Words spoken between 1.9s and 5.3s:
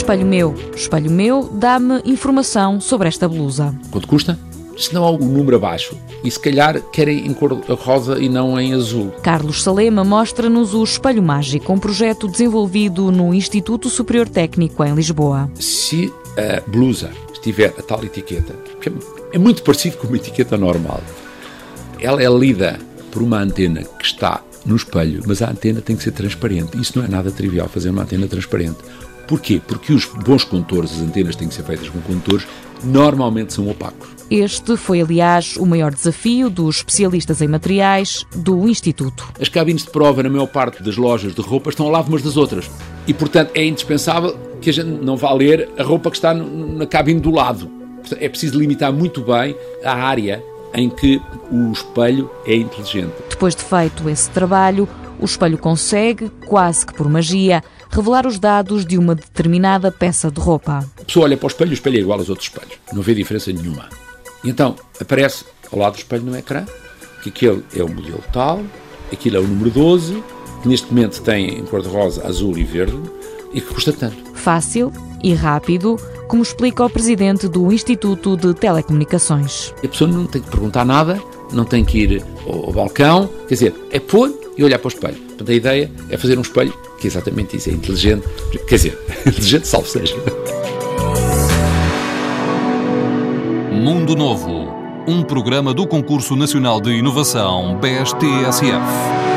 informação sobre esta blusa. Quanto custa? Se não há o